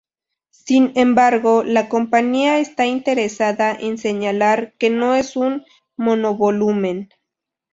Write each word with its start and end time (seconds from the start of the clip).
Sin 0.65 0.93
embargo, 0.95 1.61
la 1.63 1.87
compañía 1.87 2.57
está 2.57 2.87
interesada 2.87 3.71
en 3.79 3.99
señalar 3.99 4.73
que 4.79 4.89
no 4.89 5.13
es 5.13 5.35
un 5.35 5.63
monovolumen. 5.95 7.09